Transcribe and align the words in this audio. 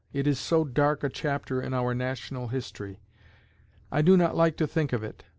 It 0.13 0.25
is 0.25 0.39
so 0.39 0.63
dark 0.63 1.03
a 1.03 1.09
chapter 1.09 1.61
in 1.61 1.75
our 1.75 1.93
national 1.93 2.47
history. 2.47 3.01
I 3.91 4.01
do 4.01 4.17
not 4.17 4.35
like 4.35 4.57
to 4.57 4.65
think 4.65 4.93
of 4.93 5.03
it. 5.03 5.25